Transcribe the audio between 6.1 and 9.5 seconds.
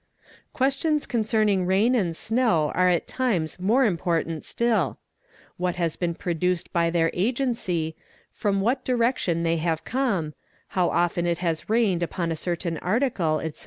produced by their agency, from what direction